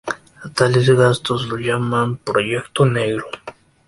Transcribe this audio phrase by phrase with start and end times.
[0.43, 3.27] A tales gastos lo llaman "proyecto negro".